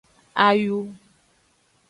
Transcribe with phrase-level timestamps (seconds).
[0.45, 0.77] Ayu.